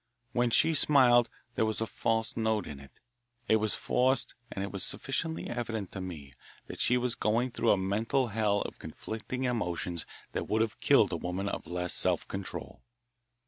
[0.31, 2.99] When she smiled there was a false note in it;
[3.47, 6.33] it was forced and it was sufficiently evident to me
[6.65, 11.11] that she was going through a mental hell of conflicting emotions that would have killed
[11.13, 12.81] a woman of less self control.